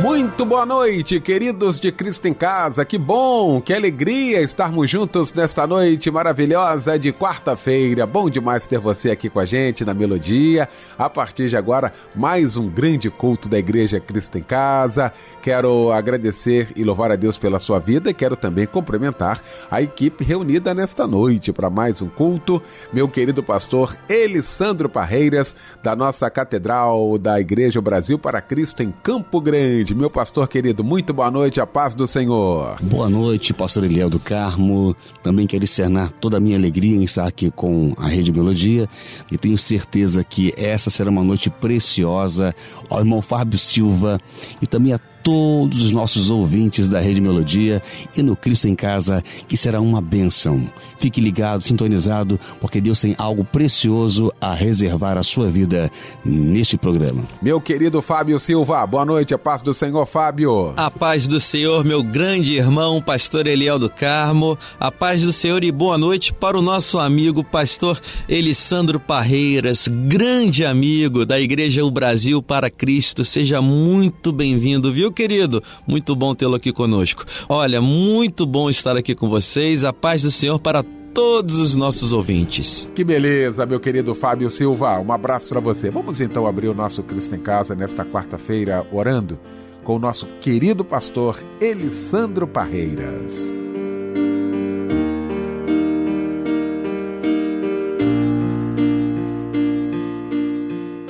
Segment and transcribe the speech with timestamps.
[0.00, 2.86] Muito boa noite, queridos de Cristo em Casa.
[2.86, 8.06] Que bom, que alegria estarmos juntos nesta noite maravilhosa de quarta-feira.
[8.06, 10.66] Bom demais ter você aqui com a gente na Melodia.
[10.98, 15.12] A partir de agora, mais um grande culto da Igreja Cristo em Casa.
[15.42, 20.24] Quero agradecer e louvar a Deus pela sua vida e quero também cumprimentar a equipe
[20.24, 22.62] reunida nesta noite para mais um culto.
[22.90, 29.42] Meu querido pastor Elisandro Parreiras, da nossa Catedral da Igreja Brasil para Cristo em Campo
[29.42, 30.84] Grande meu pastor querido.
[30.84, 32.76] Muito boa noite, a paz do Senhor.
[32.82, 34.94] Boa noite, pastor Eliel do Carmo.
[35.22, 38.88] Também quero externar toda a minha alegria em estar aqui com a Rede Melodia
[39.30, 42.54] e tenho certeza que essa será uma noite preciosa
[42.88, 44.18] ao irmão Fábio Silva
[44.62, 47.82] e também a todos os nossos ouvintes da Rede Melodia
[48.16, 50.70] e no Cristo em Casa, que será uma bênção.
[50.98, 55.90] Fique ligado, sintonizado, porque Deus tem algo precioso a reservar à sua vida
[56.24, 57.22] neste programa.
[57.40, 60.74] Meu querido Fábio Silva, boa noite, a paz do Senhor, Fábio.
[60.76, 64.58] A paz do Senhor, meu grande irmão, pastor Eliel do Carmo.
[64.78, 70.64] A paz do Senhor e boa noite para o nosso amigo, pastor Elisandro Parreiras, grande
[70.64, 73.24] amigo da Igreja O Brasil para Cristo.
[73.24, 75.09] Seja muito bem-vindo, viu?
[75.10, 77.24] Meu querido, muito bom tê-lo aqui conosco.
[77.48, 79.84] Olha, muito bom estar aqui com vocês.
[79.84, 82.88] A paz do Senhor para todos os nossos ouvintes.
[82.94, 85.00] Que beleza, meu querido Fábio Silva.
[85.00, 85.90] Um abraço para você.
[85.90, 89.36] Vamos então abrir o nosso Cristo em Casa nesta quarta-feira orando
[89.82, 93.52] com o nosso querido pastor Elisandro Parreiras.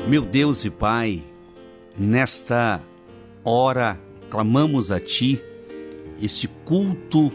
[0.08, 1.22] Meu Deus e Pai,
[1.98, 2.80] nesta
[3.44, 3.98] ora
[4.30, 5.40] clamamos a Ti,
[6.20, 7.32] este culto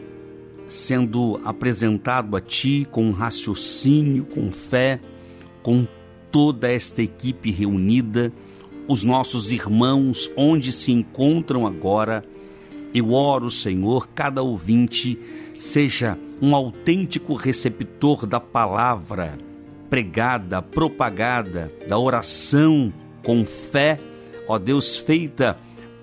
[0.67, 4.99] sendo apresentado a Ti com raciocínio, com fé,
[5.61, 5.87] com
[6.31, 8.31] toda esta equipe reunida,
[8.87, 12.23] os nossos irmãos onde se encontram agora.
[12.93, 15.19] Eu oro, Senhor, cada ouvinte
[15.57, 19.37] seja um autêntico receptor da palavra
[19.89, 22.93] pregada, propagada, da oração
[23.23, 23.99] com fé,
[24.47, 25.57] ó Deus, feita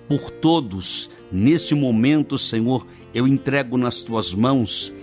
[0.07, 1.09] por todos.
[1.31, 4.93] Neste momento, Senhor, eu entrego nas tuas mãos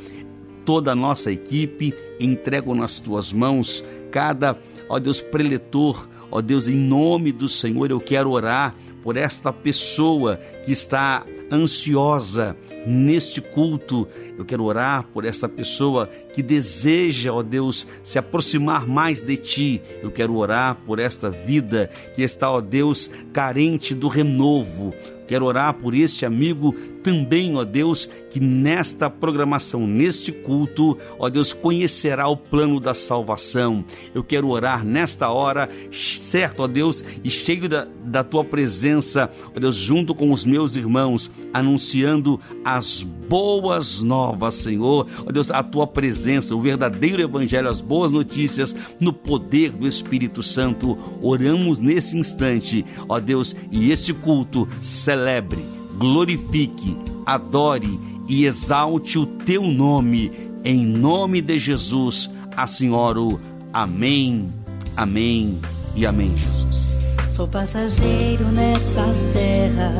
[0.65, 6.77] toda a nossa equipe, entrego nas tuas mãos cada, ó Deus, preletor, ó Deus, em
[6.77, 14.07] nome do Senhor, eu quero orar por esta pessoa que está ansiosa neste culto.
[14.39, 19.83] Eu quero orar por essa pessoa que deseja, ó Deus, se aproximar mais de ti.
[20.03, 24.95] Eu quero orar por esta vida que está, ó Deus, carente do renovo.
[25.27, 31.53] Quero orar por este amigo também, ó Deus, que nesta programação, neste culto, ó Deus,
[31.53, 33.85] conhecerá o plano da salvação.
[34.15, 39.59] Eu quero orar nesta hora, certo, ó Deus, e cheio da, da tua presença, ó
[39.59, 45.87] Deus, junto com os meus irmãos, anunciando as boas novas, Senhor, ó Deus, a tua
[45.87, 50.99] presença, o verdadeiro evangelho, as boas notícias, no poder do Espírito Santo.
[51.23, 55.65] Oramos nesse instante, ó Deus, e este culto celebre,
[56.01, 56.97] glorifique,
[57.27, 60.33] adore e exalte o teu nome,
[60.65, 63.39] em nome de Jesus, assim oro.
[63.71, 64.51] Amém,
[64.97, 65.61] amém
[65.95, 66.97] e amém, Jesus.
[67.29, 69.93] Sou passageiro nessa terra,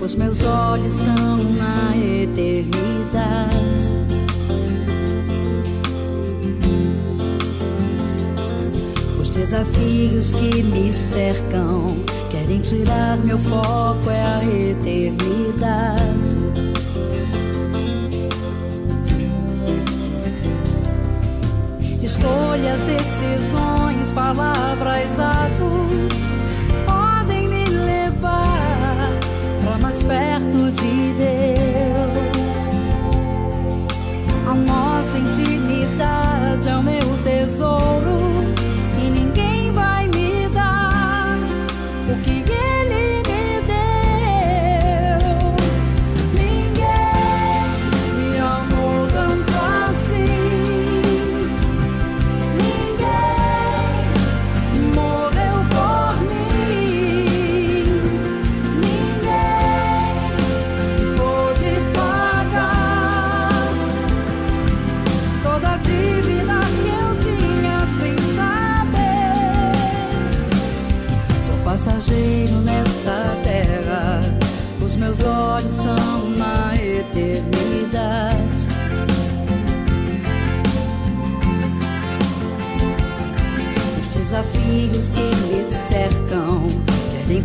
[0.00, 3.94] os meus olhos estão na eternidade.
[9.20, 12.19] Os desafios que me cercam
[12.50, 16.36] querem tirar meu foco, é a eternidade.
[22.02, 26.12] Escolhas, decisões, palavras, atos
[26.86, 29.10] podem me levar
[29.64, 32.64] para mais perto de Deus.
[34.48, 38.19] A nossa intimidade é o meu tesouro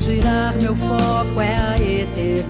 [0.06, 2.45] tirar meu foco, é a eternidade.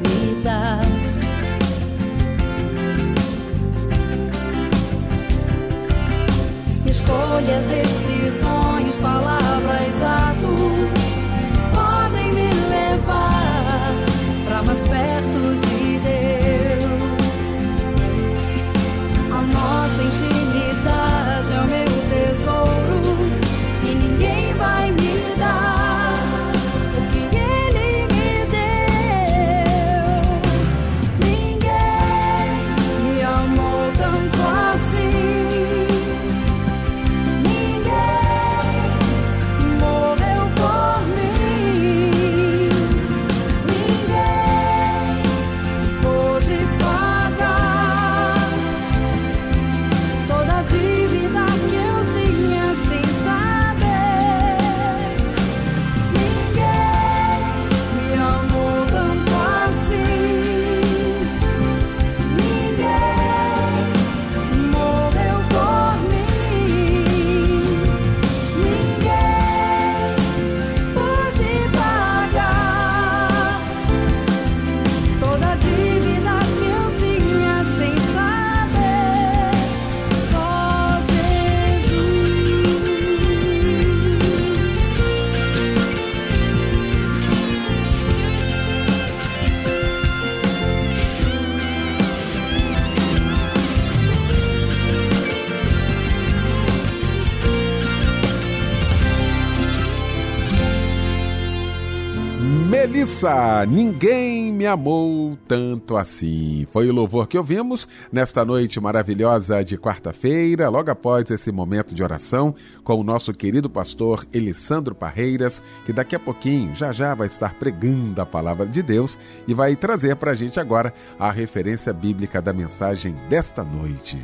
[103.67, 106.65] Ninguém me amou tanto assim.
[106.71, 112.01] Foi o louvor que ouvimos nesta noite maravilhosa de quarta-feira, logo após esse momento de
[112.01, 117.27] oração com o nosso querido pastor Elisandro Parreiras, que daqui a pouquinho, já já, vai
[117.27, 121.93] estar pregando a palavra de Deus e vai trazer para a gente agora a referência
[121.93, 124.17] bíblica da mensagem desta noite.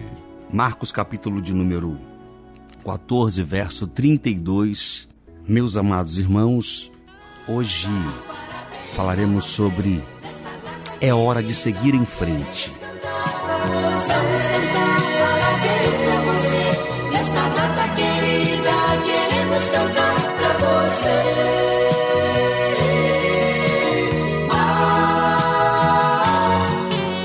[0.51, 2.00] Marcos capítulo de número
[2.83, 5.07] 14, verso 32.
[5.48, 6.92] Meus amados irmãos,
[7.48, 7.88] hoje
[8.96, 10.04] falaremos sobre
[11.00, 12.72] é hora de seguir em frente.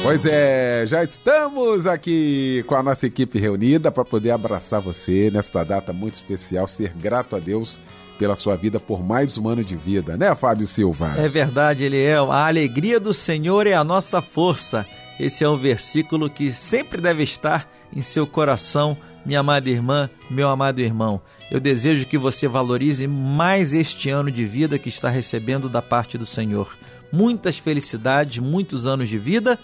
[0.02, 5.62] Pois é, já estamos aqui com a nossa equipe reunida para poder abraçar você nesta
[5.62, 7.78] data muito especial, ser grato a Deus
[8.18, 11.14] pela sua vida por mais um ano de vida, né, Fábio Silva?
[11.16, 12.32] É verdade, Eliel.
[12.32, 14.86] A alegria do Senhor é a nossa força.
[15.18, 20.48] Esse é um versículo que sempre deve estar em seu coração, minha amada irmã, meu
[20.48, 21.20] amado irmão.
[21.50, 26.18] Eu desejo que você valorize mais este ano de vida que está recebendo da parte
[26.18, 26.76] do Senhor.
[27.12, 29.58] Muitas felicidades, muitos anos de vida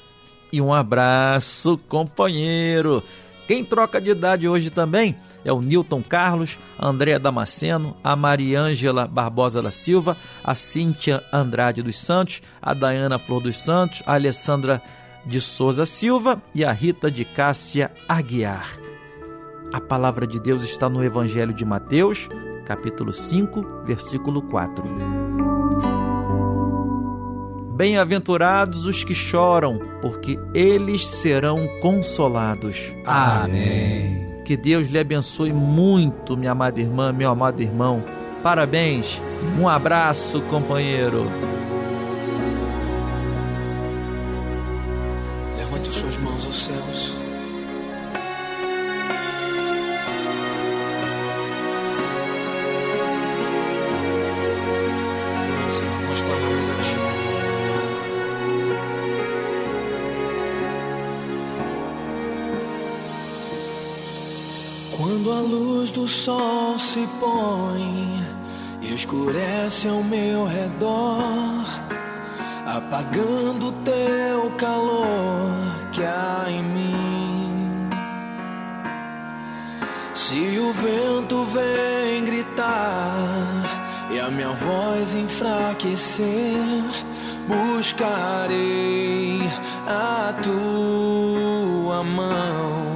[0.53, 3.03] e um abraço, companheiro.
[3.49, 9.07] Quem troca de idade hoje também é o Newton Carlos, a Andréa Damasceno, a Mariângela
[9.07, 14.83] Barbosa da Silva, a Cíntia Andrade dos Santos, a Dayana Flor dos Santos, a Alessandra
[15.25, 18.79] de Souza Silva e a Rita de Cássia Aguiar.
[19.73, 22.29] A palavra de Deus está no Evangelho de Mateus,
[22.67, 24.85] capítulo 5, versículo 4.
[27.75, 32.79] Bem-aventurados os que choram, porque eles serão consolados.
[33.07, 34.22] Amém.
[34.53, 38.05] Que Deus lhe abençoe muito, minha amada irmã, meu amado irmão.
[38.43, 39.19] Parabéns,
[39.59, 41.25] um abraço, companheiro.
[73.03, 77.91] Apagando o teu calor que há em mim.
[80.15, 86.25] Se o vento vem gritar e a minha voz enfraquecer,
[87.49, 89.41] buscarei
[89.87, 92.93] a tua mão.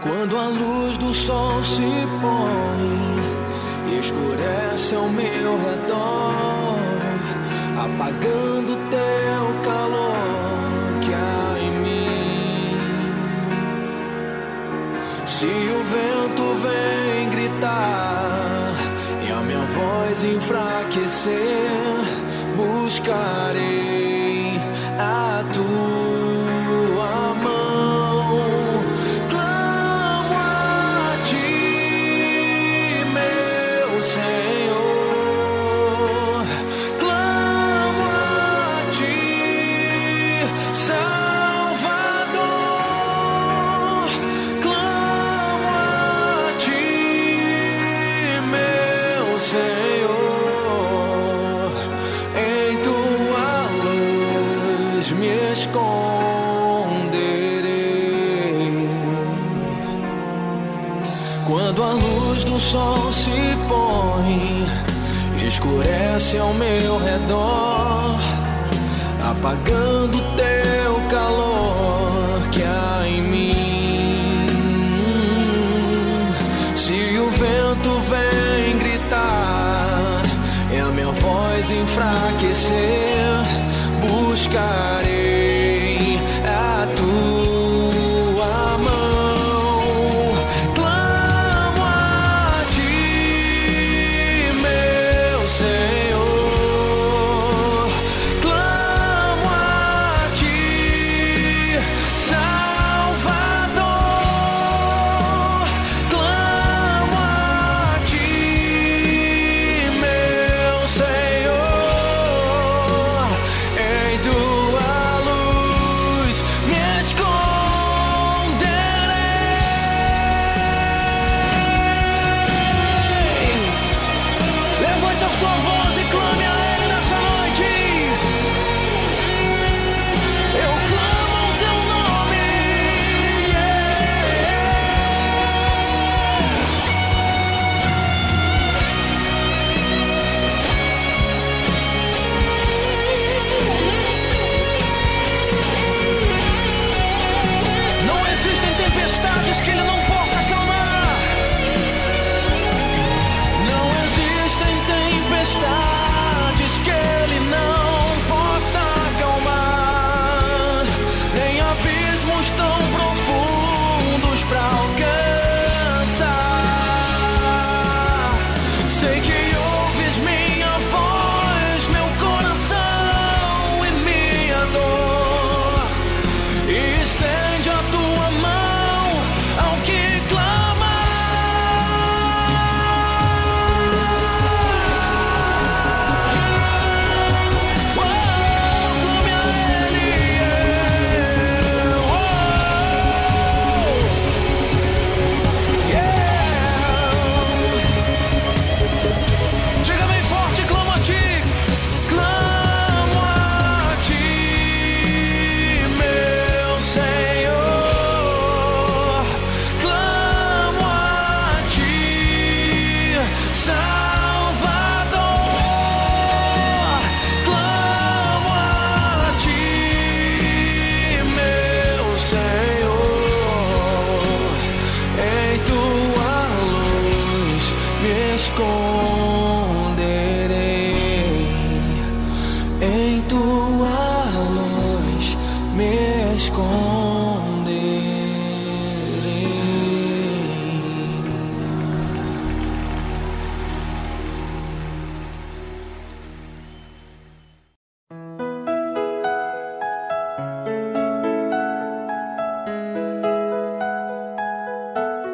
[0.00, 1.82] Quando a luz do sol se
[2.20, 6.51] põe, escurece ao meu redor,
[7.94, 12.76] apagando teu calor que há em mim.
[15.26, 18.72] Se o vento vem gritar
[19.26, 21.32] e a minha voz enfraquecer,
[22.56, 23.71] buscarei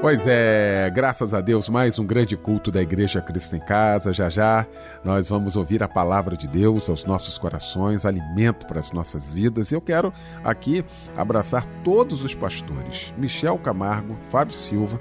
[0.09, 4.11] Pois é, graças a Deus, mais um grande culto da Igreja Cristo em Casa.
[4.11, 4.67] Já já
[5.05, 9.71] nós vamos ouvir a palavra de Deus aos nossos corações, alimento para as nossas vidas.
[9.71, 10.11] Eu quero
[10.43, 10.83] aqui
[11.15, 14.99] abraçar todos os pastores: Michel Camargo, Fábio Silva,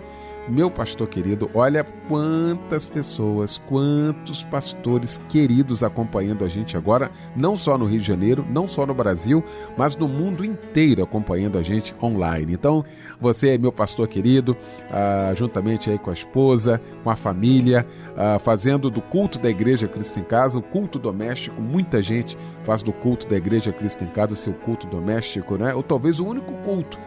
[0.49, 1.49] meu pastor querido.
[1.53, 8.07] Olha quantas pessoas, quantos pastores queridos acompanhando a gente agora, não só no Rio de
[8.07, 9.43] Janeiro, não só no Brasil,
[9.77, 12.53] mas no mundo inteiro acompanhando a gente online.
[12.53, 12.83] Então,
[13.19, 14.55] você é meu pastor querido,
[14.89, 17.85] ah, juntamente aí com a esposa, com a família,
[18.15, 21.61] ah, fazendo do culto da Igreja Cristo em Casa, o culto doméstico.
[21.61, 25.73] Muita gente faz do culto da Igreja Cristo em Casa o seu culto doméstico, né?
[25.73, 26.97] Ou talvez o único culto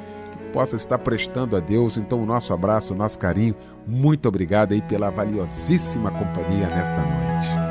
[0.52, 1.96] possa estar prestando a Deus.
[1.96, 3.54] Então, o nosso abraço, o nosso carinho.
[3.86, 7.70] Muito obrigado aí pela valiosíssima companhia nesta noite.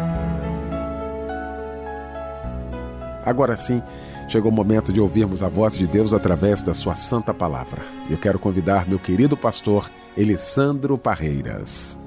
[3.25, 3.81] Agora sim,
[4.27, 7.83] chegou o momento de ouvirmos a voz de Deus através da sua santa palavra.
[8.09, 11.97] Eu quero convidar meu querido pastor Elisandro Parreiras.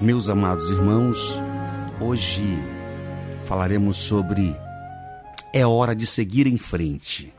[0.00, 1.40] Meus amados irmãos,
[2.00, 2.58] hoje
[3.44, 4.56] falaremos sobre
[5.52, 7.32] é hora de seguir em frente.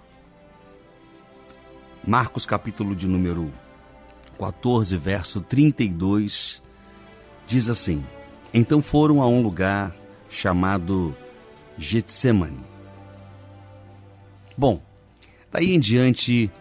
[2.06, 3.52] Marcos capítulo de número
[4.38, 6.62] 14, verso 32
[7.48, 8.04] diz assim:
[8.54, 9.96] Então foram a um lugar
[10.30, 11.16] chamado
[11.78, 12.60] Getsemane.
[14.58, 14.82] Bom,
[15.52, 16.52] daí em diante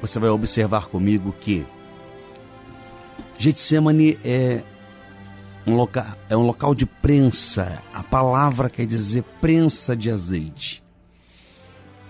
[0.00, 1.66] você vai observar comigo que
[3.38, 4.62] Getsemane é
[5.68, 7.82] um local, é um local de prensa.
[7.92, 10.82] A palavra quer dizer prensa de azeite.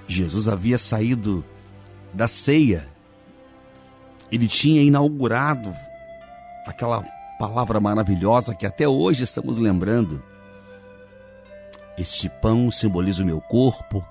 [0.06, 1.44] Jesus havia saído
[2.14, 2.88] da ceia.
[4.30, 5.74] Ele tinha inaugurado
[6.66, 7.02] aquela
[7.38, 10.22] palavra maravilhosa que até hoje estamos lembrando.
[11.96, 14.04] Este pão simboliza o meu corpo,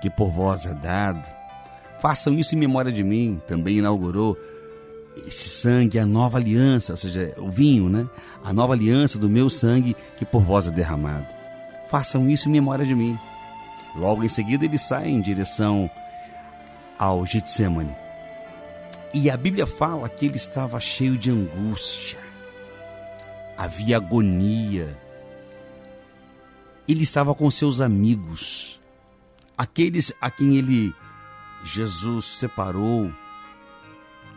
[0.00, 1.28] que por vós é dado.
[2.00, 3.40] Façam isso em memória de mim.
[3.46, 4.36] Também inaugurou
[5.26, 8.08] esse sangue, a nova aliança, ou seja, o vinho, né?
[8.44, 11.26] A nova aliança do meu sangue que por vós é derramado.
[11.90, 13.18] Façam isso em memória de mim.
[13.96, 15.90] Logo em seguida ele sai em direção
[16.98, 17.94] ao Getsemane.
[19.12, 22.18] E a Bíblia fala que ele estava cheio de angústia.
[23.56, 24.96] Havia agonia.
[26.86, 28.80] Ele estava com seus amigos,
[29.56, 30.94] aqueles a quem ele
[31.64, 33.12] Jesus separou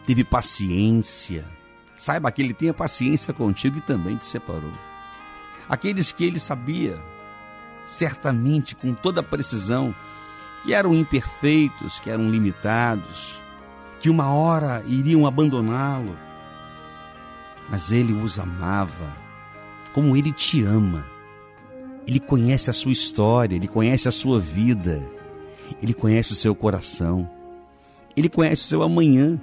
[0.05, 1.45] teve paciência.
[1.97, 4.73] Saiba que ele tenha paciência contigo e também te separou.
[5.69, 6.99] Aqueles que ele sabia,
[7.85, 9.93] certamente com toda precisão,
[10.63, 13.41] que eram imperfeitos, que eram limitados,
[13.99, 16.17] que uma hora iriam abandoná-lo,
[17.69, 19.15] mas ele os amava,
[19.93, 21.05] como ele te ama.
[22.07, 25.01] Ele conhece a sua história, ele conhece a sua vida,
[25.81, 27.29] ele conhece o seu coração,
[28.17, 29.39] ele conhece o seu amanhã.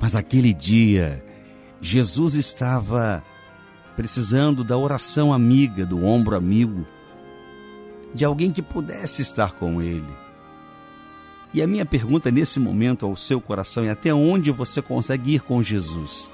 [0.00, 1.22] Mas aquele dia,
[1.80, 3.22] Jesus estava
[3.94, 6.86] precisando da oração amiga, do ombro amigo,
[8.14, 10.08] de alguém que pudesse estar com ele.
[11.52, 15.40] E a minha pergunta nesse momento ao seu coração é: até onde você consegue ir
[15.40, 16.30] com Jesus?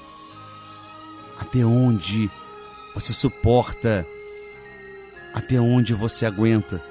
[1.39, 2.31] Até onde
[2.95, 4.07] você suporta?
[5.35, 6.83] Até onde você aguenta?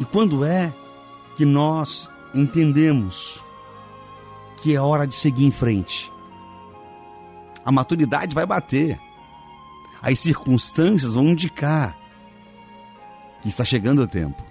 [0.00, 0.74] E quando é
[1.36, 3.45] que nós entendemos
[4.62, 6.10] que é hora de seguir em frente.
[7.64, 8.98] A maturidade vai bater.
[10.00, 11.96] As circunstâncias vão indicar
[13.42, 14.44] que está chegando o tempo.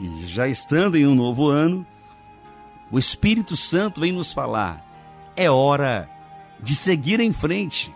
[0.00, 1.86] E já estando em um novo ano,
[2.90, 4.84] o Espírito Santo vem nos falar:
[5.36, 6.08] é hora
[6.60, 7.94] de seguir em frente.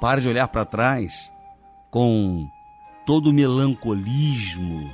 [0.00, 1.32] Pare de olhar para trás
[1.90, 2.48] com
[3.06, 4.92] todo o melancolismo,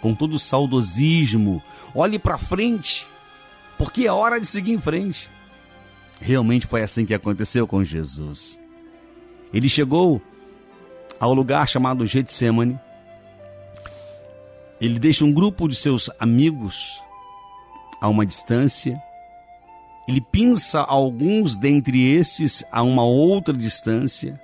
[0.00, 1.62] com todo o saudosismo.
[1.94, 3.06] Olhe para frente
[3.80, 5.30] porque é hora de seguir em frente.
[6.20, 8.60] Realmente foi assim que aconteceu com Jesus.
[9.54, 10.20] Ele chegou
[11.18, 12.78] ao lugar chamado Getsemane.
[14.78, 17.00] Ele deixa um grupo de seus amigos
[18.02, 19.02] a uma distância.
[20.06, 24.38] Ele pinça alguns dentre estes a uma outra distância.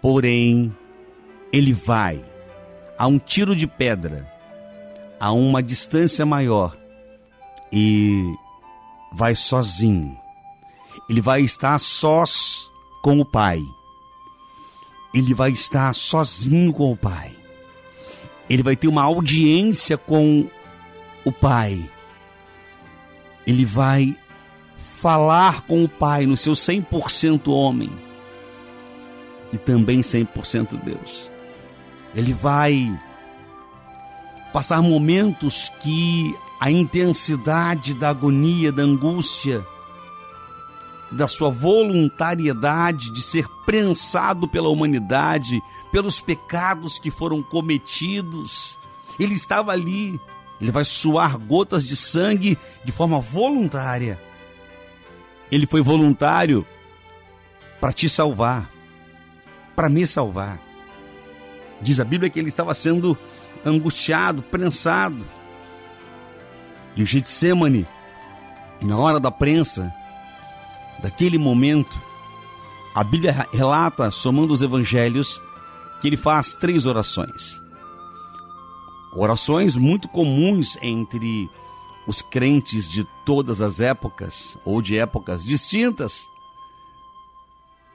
[0.00, 0.72] Porém,
[1.52, 2.24] ele vai
[2.96, 4.32] a um tiro de pedra,
[5.18, 6.76] a uma distância maior,
[7.72, 8.34] e
[9.12, 10.16] vai sozinho.
[11.08, 12.70] Ele vai estar sós
[13.02, 13.62] com o Pai.
[15.14, 17.34] Ele vai estar sozinho com o Pai.
[18.48, 20.46] Ele vai ter uma audiência com
[21.24, 21.88] o Pai.
[23.46, 24.16] Ele vai
[25.00, 27.90] falar com o Pai no seu 100% homem
[29.52, 31.30] e também 100% Deus.
[32.14, 33.00] Ele vai
[34.52, 39.66] passar momentos que a intensidade da agonia, da angústia,
[41.10, 48.78] da sua voluntariedade de ser prensado pela humanidade, pelos pecados que foram cometidos.
[49.18, 50.20] Ele estava ali,
[50.60, 54.16] ele vai suar gotas de sangue de forma voluntária.
[55.50, 56.64] Ele foi voluntário
[57.80, 58.70] para te salvar,
[59.74, 60.60] para me salvar.
[61.80, 63.18] Diz a Bíblia que ele estava sendo
[63.66, 65.26] angustiado, prensado
[66.96, 67.86] e o Getsemane,
[68.80, 69.92] na hora da prensa,
[71.02, 71.98] daquele momento,
[72.94, 75.42] a Bíblia relata, somando os evangelhos,
[76.00, 77.56] que ele faz três orações.
[79.14, 81.48] Orações muito comuns entre
[82.06, 86.26] os crentes de todas as épocas ou de épocas distintas.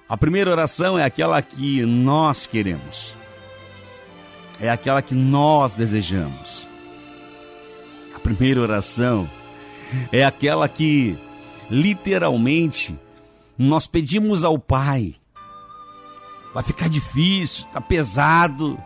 [0.08, 3.14] A primeira oração é aquela que nós queremos,
[4.60, 6.67] é aquela que nós desejamos.
[8.28, 9.26] Primeira oração
[10.12, 11.18] é aquela que
[11.70, 12.94] literalmente
[13.58, 15.16] nós pedimos ao Pai.
[16.54, 18.78] Vai ficar difícil, tá pesado.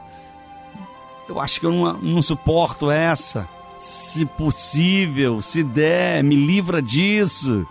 [1.27, 3.49] Eu acho que eu não, não suporto essa.
[3.79, 7.65] Se possível, se der, me livra disso.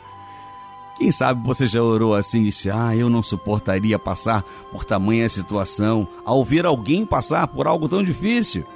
[0.99, 5.29] Quem sabe você já orou assim e disse: Ah, eu não suportaria passar por tamanha
[5.29, 8.67] situação ao ver alguém passar por algo tão difícil.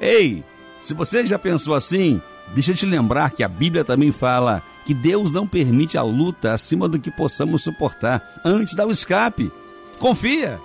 [0.00, 0.42] Ei,
[0.80, 2.20] se você já pensou assim,
[2.54, 6.52] deixa eu te lembrar que a Bíblia também fala que Deus não permite a luta
[6.52, 8.22] acima do que possamos suportar.
[8.44, 9.52] Antes o escape.
[9.98, 10.60] Confia.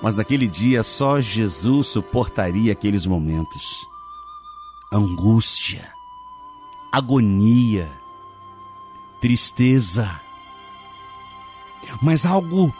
[0.00, 3.62] Mas naquele dia só Jesus suportaria aqueles momentos
[4.92, 5.90] angústia,
[6.92, 7.90] agonia,
[9.20, 10.20] tristeza,
[12.00, 12.72] mas algo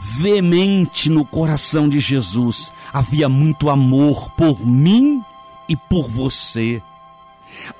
[0.00, 2.72] veemente no coração de Jesus.
[2.92, 5.22] Havia muito amor por mim
[5.72, 6.82] e por você.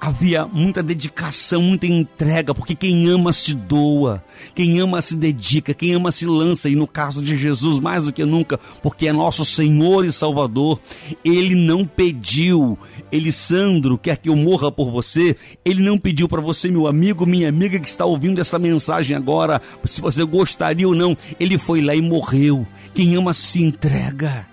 [0.01, 4.23] Havia muita dedicação, muita entrega, porque quem ama se doa,
[4.55, 8.13] quem ama se dedica, quem ama se lança, e no caso de Jesus, mais do
[8.13, 10.79] que nunca, porque é nosso Senhor e Salvador,
[11.25, 12.79] ele não pediu,
[13.11, 17.49] Elisandro, quer que eu morra por você, ele não pediu para você, meu amigo, minha
[17.49, 21.95] amiga que está ouvindo essa mensagem agora, se você gostaria ou não, ele foi lá
[21.95, 22.67] e morreu.
[22.95, 24.47] Quem ama se entrega.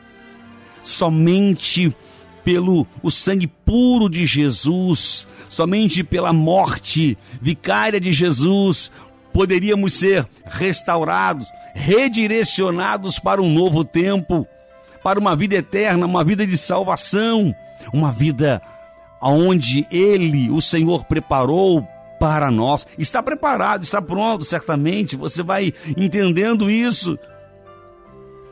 [0.82, 1.94] Somente
[2.50, 8.92] pelo o sangue puro de Jesus, somente pela morte vicária de Jesus,
[9.32, 14.48] poderíamos ser restaurados, redirecionados para um novo tempo,
[15.04, 17.54] para uma vida eterna, uma vida de salvação,
[17.94, 18.60] uma vida
[19.22, 21.88] onde Ele, o Senhor, preparou
[22.20, 22.88] para nós.
[22.98, 25.16] Está preparado, está pronto, certamente.
[25.16, 27.16] Você vai entendendo isso.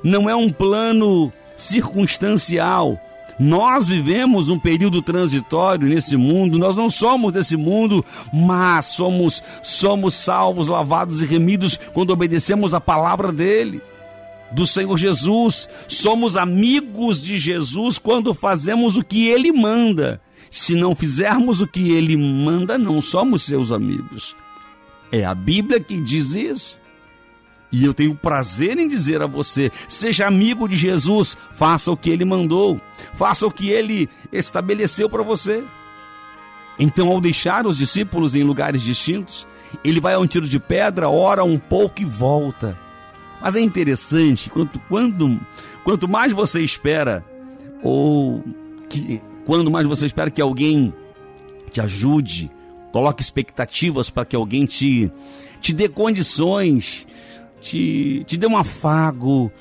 [0.03, 3.01] Não é um plano circunstancial,
[3.39, 10.15] nós vivemos um período transitório nesse mundo, nós não somos desse mundo, mas somos somos
[10.15, 13.81] salvos, lavados e remidos quando obedecemos a palavra dele.
[14.51, 20.21] Do Senhor Jesus, somos amigos de Jesus quando fazemos o que ele manda.
[20.49, 24.35] Se não fizermos o que ele manda, não somos seus amigos.
[25.11, 26.76] É a Bíblia que diz isso.
[27.71, 32.09] E eu tenho prazer em dizer a você: seja amigo de Jesus, faça o que
[32.09, 32.79] ele mandou,
[33.13, 35.63] faça o que ele estabeleceu para você.
[36.79, 39.47] Então, ao deixar os discípulos em lugares distintos,
[39.83, 42.77] ele vai a um tiro de pedra, ora um pouco e volta.
[43.41, 45.39] Mas é interessante, quanto, quando,
[45.83, 47.23] quanto mais você espera,
[47.83, 48.43] ou
[48.89, 50.93] que, quando mais você espera que alguém
[51.71, 52.49] te ajude,
[52.91, 55.11] coloque expectativas para que alguém te,
[55.61, 57.05] te dê condições
[57.61, 59.51] te, te dê um afago,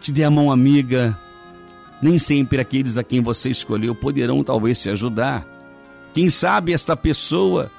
[0.00, 1.18] te dê a mão amiga.
[2.02, 5.46] Nem sempre aqueles a quem você escolheu poderão talvez te ajudar.
[6.12, 7.70] Quem sabe esta pessoa,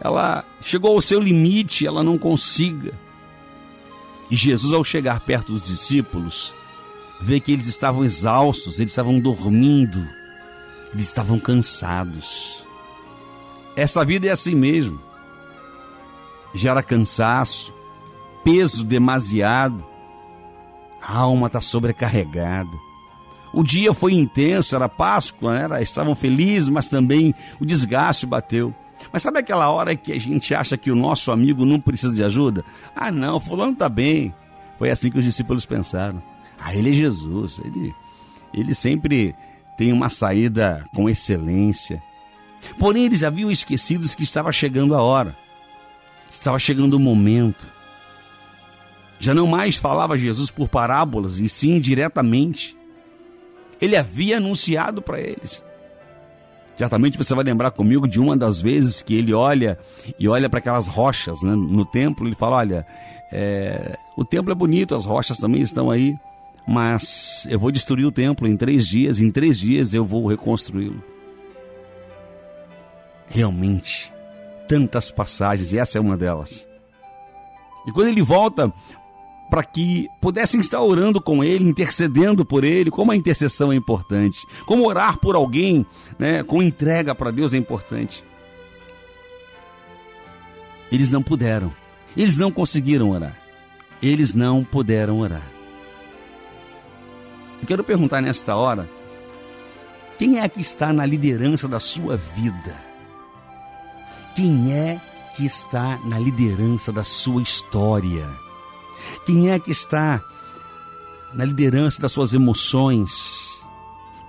[0.00, 2.92] ela chegou ao seu limite, ela não consiga.
[4.30, 6.54] E Jesus, ao chegar perto dos discípulos,
[7.20, 10.06] vê que eles estavam exaustos, eles estavam dormindo,
[10.92, 12.64] eles estavam cansados.
[13.76, 15.00] Essa vida é assim mesmo.
[16.54, 17.72] Gera cansaço,
[18.44, 19.84] peso demasiado,
[21.00, 22.70] a alma está sobrecarregada.
[23.52, 28.74] O dia foi intenso, era Páscoa, era, estavam felizes, mas também o desgaste bateu.
[29.12, 32.24] Mas sabe aquela hora que a gente acha que o nosso amigo não precisa de
[32.24, 32.64] ajuda?
[32.94, 34.32] Ah, não, fulano está bem.
[34.78, 36.22] Foi assim que os discípulos pensaram.
[36.58, 37.94] Ah, ele é Jesus, ele,
[38.54, 39.34] ele sempre
[39.76, 42.02] tem uma saída com excelência.
[42.78, 45.36] Porém, eles haviam esquecido que estava chegando a hora,
[46.30, 47.70] estava chegando o momento.
[49.22, 52.76] Já não mais falava Jesus por parábolas, e sim diretamente.
[53.80, 55.62] Ele havia anunciado para eles.
[56.76, 59.78] Certamente você vai lembrar comigo de uma das vezes que ele olha
[60.18, 62.26] e olha para aquelas rochas né, no templo.
[62.26, 62.84] Ele fala: Olha,
[63.30, 66.16] é, o templo é bonito, as rochas também estão aí,
[66.66, 69.20] mas eu vou destruir o templo em três dias.
[69.20, 71.00] Em três dias eu vou reconstruí-lo.
[73.28, 74.12] Realmente,
[74.66, 76.66] tantas passagens, e essa é uma delas.
[77.86, 78.72] E quando ele volta
[79.52, 84.46] para que pudessem estar orando com ele, intercedendo por ele, como a intercessão é importante,
[84.64, 85.84] como orar por alguém
[86.18, 88.24] né, com entrega para Deus é importante.
[90.90, 91.70] Eles não puderam,
[92.16, 93.36] eles não conseguiram orar,
[94.02, 95.46] eles não puderam orar.
[97.60, 98.88] Eu quero perguntar nesta hora:
[100.18, 102.74] quem é que está na liderança da sua vida?
[104.34, 104.98] Quem é
[105.36, 108.41] que está na liderança da sua história?
[109.24, 110.22] Quem é que está
[111.34, 113.62] na liderança das suas emoções?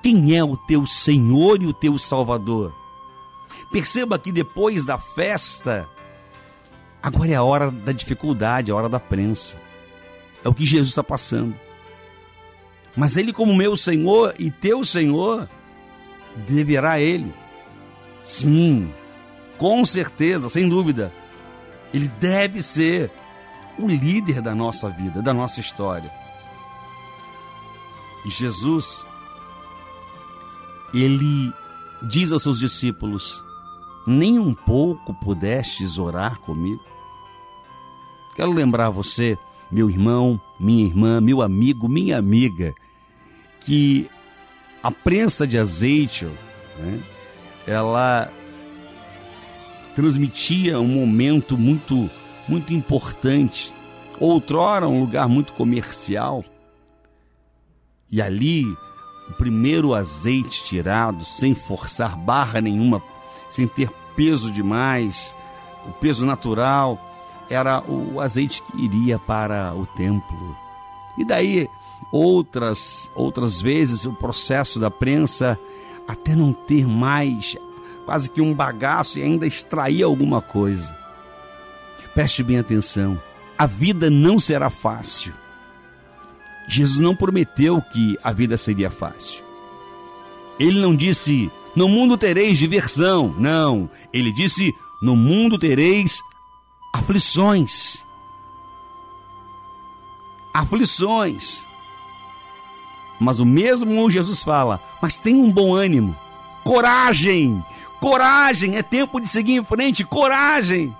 [0.01, 2.73] Quem é o teu Senhor e o teu Salvador?
[3.71, 5.87] Perceba que depois da festa,
[7.01, 9.57] agora é a hora da dificuldade, a hora da prensa.
[10.43, 11.55] É o que Jesus está passando.
[12.95, 15.49] Mas Ele, como meu Senhor e teu Senhor,
[16.47, 17.33] deverá Ele.
[18.21, 18.93] Sim,
[19.57, 21.11] com certeza, sem dúvida,
[21.93, 23.09] Ele deve ser
[23.77, 26.11] o líder da nossa vida, da nossa história.
[28.25, 29.05] E Jesus,
[30.93, 31.51] Ele
[32.09, 33.43] diz aos seus discípulos:
[34.05, 36.83] Nem um pouco pudestes orar comigo?
[38.35, 39.37] Quero lembrar você,
[39.71, 42.73] meu irmão, minha irmã, meu amigo, minha amiga,
[43.61, 44.09] que
[44.81, 46.25] a prensa de azeite,
[46.77, 47.03] né,
[47.67, 48.31] ela
[49.95, 52.09] transmitia um momento muito,
[52.47, 53.71] muito importante.
[54.19, 56.43] Outrora, um lugar muito comercial.
[58.09, 58.65] E ali,
[59.29, 63.01] o primeiro azeite tirado, sem forçar barra nenhuma,
[63.49, 65.33] sem ter peso demais,
[65.87, 66.99] o peso natural,
[67.49, 70.55] era o azeite que iria para o templo.
[71.17, 71.67] E daí,
[72.11, 75.59] outras, outras vezes, o processo da prensa,
[76.07, 77.57] até não ter mais
[78.05, 81.02] quase que um bagaço e ainda extrair alguma coisa.
[82.13, 83.21] Preste bem atenção:
[83.57, 85.33] a vida não será fácil.
[86.67, 89.43] Jesus não prometeu que a vida seria fácil.
[90.57, 93.35] Ele não disse, no mundo tereis diversão.
[93.37, 93.89] Não.
[94.13, 96.19] Ele disse, no mundo tereis
[96.93, 97.97] aflições.
[100.53, 101.61] Aflições.
[103.19, 106.15] Mas o mesmo Jesus fala, mas tem um bom ânimo,
[106.63, 107.63] coragem,
[108.03, 110.93] Coragem, é tempo de seguir em frente, coragem.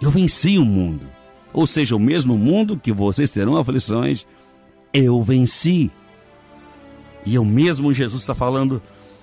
[0.00, 1.06] Eu venci o mundo.
[1.52, 4.26] Ou seja, o mesmo mundo que vocês terão aflições,
[4.92, 5.90] eu venci.
[7.24, 8.82] E o mesmo Jesus está falando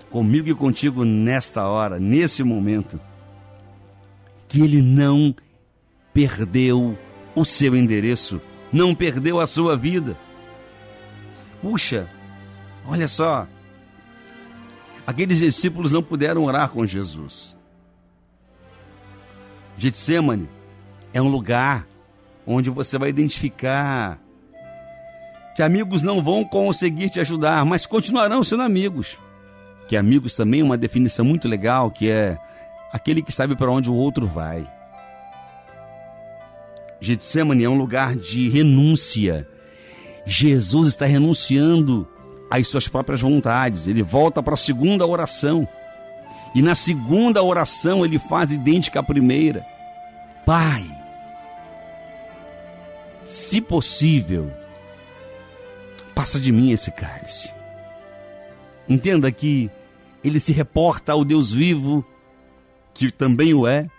[0.10, 3.00] comigo e contigo nesta hora, nesse momento,
[4.48, 5.36] que ele não
[6.14, 6.98] perdeu
[7.36, 10.18] o seu endereço, não perdeu a sua vida.
[11.62, 12.08] Puxa,
[12.86, 13.48] olha só,
[15.06, 17.56] Aqueles discípulos não puderam orar com Jesus.
[19.78, 20.50] Getsemane
[21.16, 21.88] é um lugar
[22.46, 24.20] onde você vai identificar
[25.56, 29.18] que amigos não vão conseguir te ajudar, mas continuarão sendo amigos.
[29.88, 32.38] Que amigos também é uma definição muito legal, que é
[32.92, 34.70] aquele que sabe para onde o outro vai.
[37.00, 39.48] Getsemane é um lugar de renúncia.
[40.26, 42.06] Jesus está renunciando
[42.52, 43.88] às suas próprias vontades.
[43.88, 45.66] Ele volta para a segunda oração.
[46.54, 49.66] E na segunda oração ele faz idêntica à primeira:
[50.46, 50.95] Pai,
[53.26, 54.52] se possível,
[56.14, 57.54] passa de mim esse cálice.
[58.88, 59.70] Entenda que
[60.24, 62.06] ele se reporta ao Deus vivo,
[62.94, 63.90] que também o é.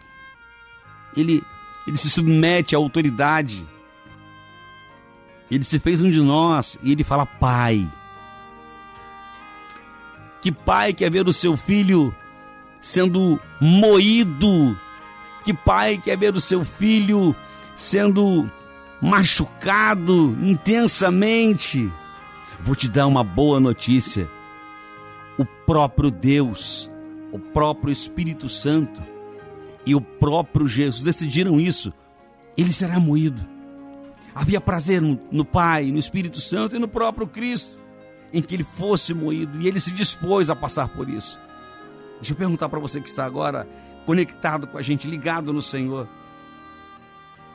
[1.17, 1.43] Ele,
[1.87, 3.67] ele se submete à autoridade.
[5.51, 7.87] Ele se fez um de nós e ele fala: Pai.
[10.41, 12.15] Que pai quer ver o seu filho
[12.81, 14.79] sendo moído?
[15.45, 17.35] Que pai quer ver o seu filho
[17.75, 18.51] sendo
[19.01, 21.91] machucado intensamente?
[22.61, 24.29] Vou te dar uma boa notícia.
[25.39, 26.91] O próprio Deus,
[27.33, 29.03] o próprio Espírito Santo
[29.85, 31.93] e o próprio Jesus decidiram isso.
[32.57, 33.47] Ele será moído.
[34.35, 37.79] Havia prazer no, Pai, no Espírito Santo e no próprio Cristo
[38.33, 41.39] em que ele fosse moído e ele se dispôs a passar por isso.
[42.17, 43.67] Deixa eu perguntar para você que está agora
[44.05, 46.09] conectado com a gente, ligado no Senhor.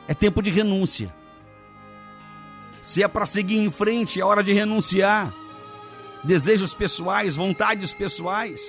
[0.07, 1.13] É tempo de renúncia.
[2.81, 5.33] Se é para seguir em frente, é hora de renunciar.
[6.23, 8.61] Desejos pessoais, vontades pessoais.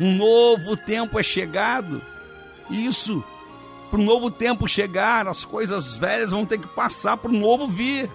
[0.00, 2.02] Um novo tempo é chegado.
[2.70, 3.24] Isso,
[3.90, 7.66] para um novo tempo chegar, as coisas velhas vão ter que passar para o novo
[7.66, 8.10] vir.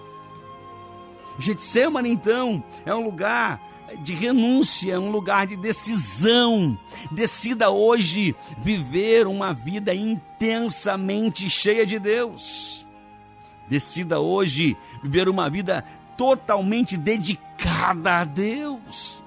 [1.38, 3.60] Getsemane, então, é um lugar
[3.98, 6.78] de renúncia, é um lugar de decisão.
[7.10, 12.85] Decida hoje viver uma vida intensamente cheia de Deus.
[13.68, 15.84] Decida hoje viver uma vida
[16.16, 19.22] totalmente dedicada a Deus.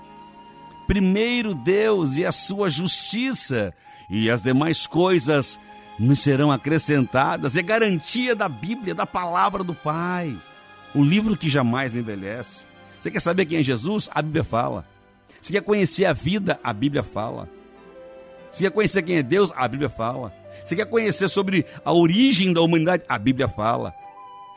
[0.88, 3.74] Primeiro Deus e a sua justiça,
[4.10, 5.60] e as demais coisas
[6.00, 7.56] nos serão acrescentadas.
[7.56, 10.36] É garantia da Bíblia, da palavra do Pai
[10.94, 12.66] um livro que jamais envelhece.
[13.00, 14.10] Você quer saber quem é Jesus?
[14.14, 14.86] A Bíblia fala.
[15.42, 16.60] Você quer conhecer a vida?
[16.64, 17.50] A Bíblia fala.
[18.52, 19.52] Você quer conhecer quem é Deus?
[19.56, 20.34] A Bíblia fala.
[20.66, 23.04] Você quer conhecer sobre a origem da humanidade?
[23.08, 23.94] A Bíblia fala.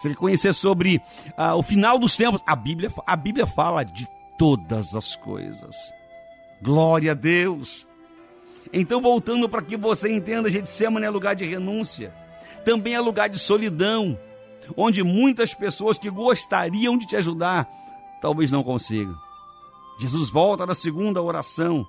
[0.03, 1.01] Você quer conhecer sobre
[1.37, 2.43] ah, o final dos tempos?
[2.45, 5.77] A Bíblia, a Bíblia fala de todas as coisas.
[6.61, 7.87] Glória a Deus.
[8.73, 12.12] Então, voltando para que você entenda, Getsemane é lugar de renúncia,
[12.65, 14.19] também é lugar de solidão,
[14.77, 17.69] onde muitas pessoas que gostariam de te ajudar,
[18.21, 19.15] talvez não consigam.
[20.01, 21.87] Jesus volta na segunda oração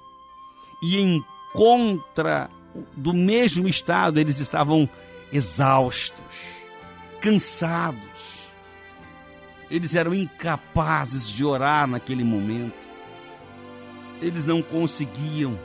[0.84, 2.48] e encontra
[2.96, 4.88] do mesmo estado, eles estavam
[5.32, 6.63] exaustos,
[7.24, 8.44] cansados.
[9.72, 12.86] Eles eram incapazes de orar naquele momento.
[14.22, 15.58] Eles não conseguiam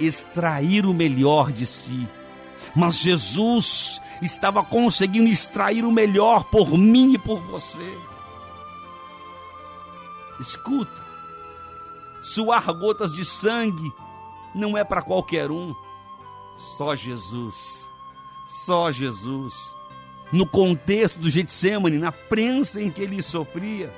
[0.00, 2.08] extrair o melhor de si.
[2.74, 7.98] Mas Jesus estava conseguindo extrair o melhor por mim e por você.
[10.40, 11.04] Escuta,
[12.22, 13.92] suar gotas de sangue
[14.54, 15.74] não é para qualquer um.
[16.56, 17.86] Só Jesus.
[18.46, 19.73] Só Jesus.
[20.32, 23.92] No contexto do Getsemane, na prensa em que ele sofria.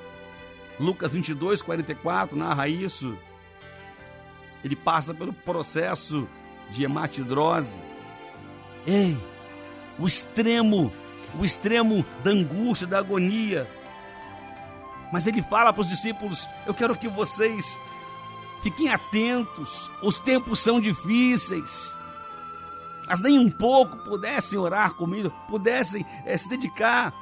[0.78, 3.16] Lucas 22, 44 narra isso.
[4.62, 6.28] Ele passa pelo processo
[6.70, 7.78] de hematidrose.
[8.86, 9.16] Ei,
[9.98, 10.92] o extremo,
[11.38, 13.66] o extremo da angústia, da agonia.
[15.12, 17.64] Mas ele fala para os discípulos: Eu quero que vocês
[18.62, 21.95] fiquem atentos, os tempos são difíceis
[23.08, 27.14] mas nem um pouco pudessem orar comigo, pudessem é, se dedicar,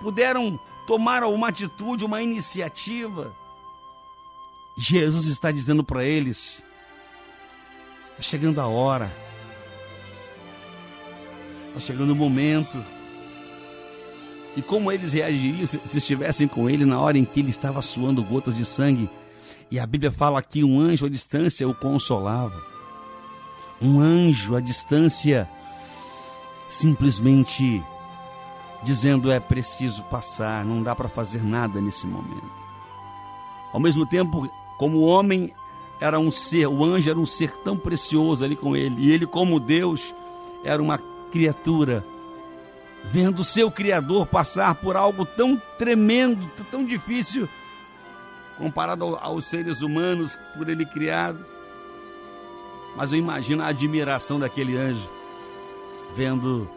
[0.00, 3.32] puderam tomar uma atitude, uma iniciativa.
[4.76, 6.62] Jesus está dizendo para eles:
[8.10, 9.10] está chegando a hora,
[11.68, 12.82] está chegando o momento.
[14.56, 17.80] E como eles reagiriam se, se estivessem com ele na hora em que ele estava
[17.80, 19.08] suando gotas de sangue?
[19.70, 22.60] E a Bíblia fala que um anjo à distância o consolava
[23.80, 25.48] um anjo à distância,
[26.68, 27.82] simplesmente
[28.82, 32.60] dizendo é preciso passar, não dá para fazer nada nesse momento.
[33.72, 35.52] Ao mesmo tempo, como o homem
[36.00, 39.26] era um ser, o anjo era um ser tão precioso ali com ele, e ele,
[39.26, 40.14] como Deus,
[40.64, 40.98] era uma
[41.30, 42.04] criatura,
[43.04, 47.48] vendo o seu Criador passar por algo tão tremendo, tão difícil,
[48.58, 51.44] comparado aos seres humanos por ele criado.
[52.96, 55.08] Mas eu imagino a admiração daquele anjo
[56.14, 56.68] vendo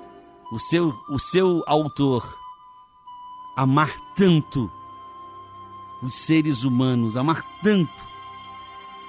[0.52, 2.38] o seu, o seu autor
[3.56, 4.70] amar tanto
[6.02, 8.04] os seres humanos, amar tanto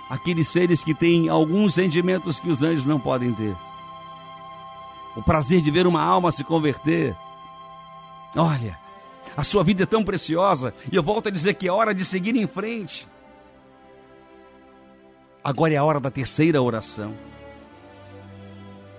[0.09, 3.57] aqueles seres que têm alguns sentimentos que os anjos não podem ter.
[5.17, 7.17] O prazer de ver uma alma se converter.
[8.37, 8.79] Olha,
[9.37, 12.05] a sua vida é tão preciosa e eu volto a dizer que é hora de
[12.05, 13.09] seguir em frente.
[15.45, 17.15] Agora é a hora da terceira oração.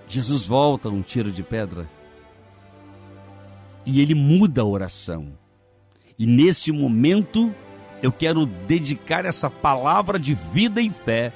[0.08, 1.88] Jesus volta um tiro de pedra
[3.84, 5.32] e ele muda a oração.
[6.16, 7.52] E nesse momento
[8.00, 11.32] eu quero dedicar essa palavra de vida e fé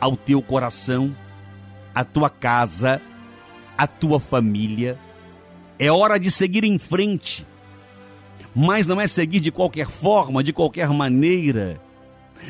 [0.00, 1.16] ao teu coração,
[1.92, 3.02] à tua casa,
[3.76, 4.96] à tua família.
[5.80, 7.44] É hora de seguir em frente.
[8.54, 11.80] Mas não é seguir de qualquer forma, de qualquer maneira.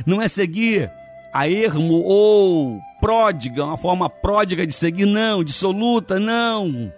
[0.05, 0.90] Não é seguir
[1.35, 6.92] a ermo ou pródiga, uma forma pródiga de seguir, não, dissoluta, não.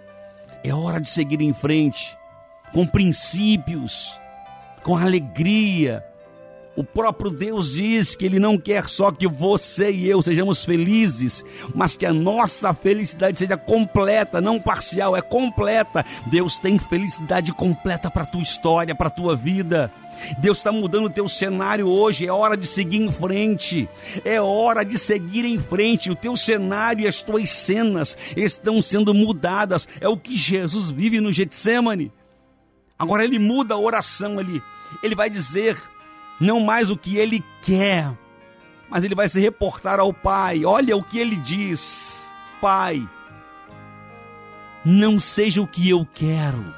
[0.63, 2.15] É hora de seguir em frente,
[2.71, 4.15] com princípios,
[4.83, 6.05] com alegria.
[6.77, 11.43] O próprio Deus diz que Ele não quer só que você e eu sejamos felizes,
[11.73, 16.05] mas que a nossa felicidade seja completa, não parcial, é completa.
[16.27, 19.91] Deus tem felicidade completa para a tua história, para a tua vida.
[20.37, 23.89] Deus está mudando o teu cenário hoje, é hora de seguir em frente,
[24.23, 26.11] é hora de seguir em frente.
[26.11, 31.19] O teu cenário e as tuas cenas estão sendo mudadas, é o que Jesus vive
[31.19, 32.11] no Getsemane.
[32.99, 34.61] Agora ele muda a oração ali,
[35.01, 35.75] ele vai dizer
[36.39, 38.11] não mais o que ele quer,
[38.89, 40.63] mas ele vai se reportar ao Pai.
[40.65, 42.31] Olha o que ele diz:
[42.61, 43.07] Pai,
[44.85, 46.73] não seja o que eu quero,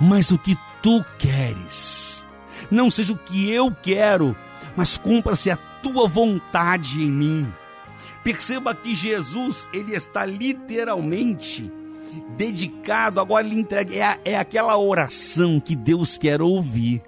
[0.00, 2.26] mas o que tu queres.
[2.70, 4.36] Não seja o que eu quero,
[4.76, 7.52] mas cumpra-se a tua vontade em mim.
[8.22, 11.70] Perceba que Jesus, ele está literalmente
[12.36, 17.02] dedicado, agora ele entrega, é, é aquela oração que Deus quer ouvir.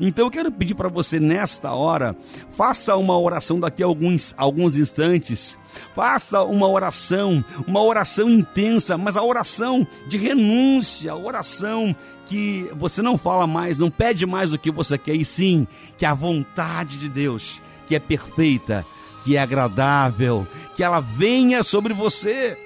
[0.00, 2.16] Então eu quero pedir para você nesta hora,
[2.52, 5.58] faça uma oração daqui a alguns, alguns instantes.
[5.94, 11.94] Faça uma oração, uma oração intensa, mas a oração de renúncia, a oração
[12.26, 15.66] que você não fala mais, não pede mais o que você quer, e sim
[15.96, 18.84] que a vontade de Deus, que é perfeita,
[19.24, 22.58] que é agradável, que ela venha sobre você.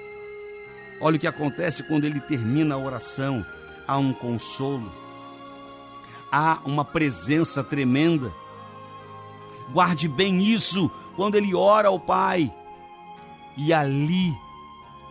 [0.99, 3.45] Olha o que acontece quando ele termina a oração:
[3.87, 4.91] há um consolo,
[6.31, 8.31] há uma presença tremenda.
[9.71, 12.51] Guarde bem isso quando ele ora ao Pai,
[13.57, 14.33] e ali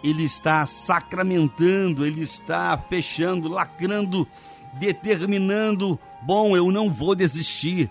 [0.03, 4.27] ele está sacramentando, ele está fechando, lacrando,
[4.75, 7.91] determinando: bom, eu não vou desistir.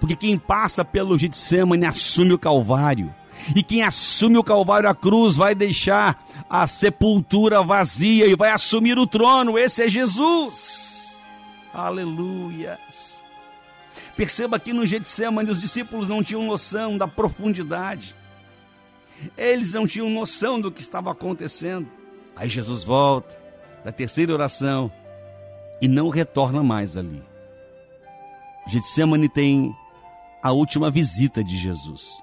[0.00, 3.14] Porque quem passa pelo Getsemane assume o Calvário.
[3.54, 8.98] E quem assume o Calvário, a cruz, vai deixar a sepultura vazia e vai assumir
[8.98, 9.58] o trono.
[9.58, 10.97] Esse é Jesus.
[11.72, 13.22] Aleluias.
[14.16, 18.14] Perceba que no Getsemane os discípulos não tinham noção da profundidade.
[19.36, 21.88] Eles não tinham noção do que estava acontecendo.
[22.34, 23.36] Aí Jesus volta
[23.84, 24.90] da terceira oração
[25.80, 27.22] e não retorna mais ali.
[28.66, 29.74] Getsemane tem
[30.42, 32.22] a última visita de Jesus.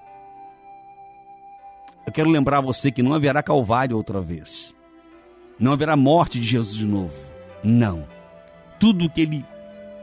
[2.06, 4.76] Eu quero lembrar você que não haverá calvário outra vez.
[5.60, 7.16] Não haverá morte de Jesus de novo.
[7.64, 8.06] Não.
[8.80, 9.46] Tudo o que ele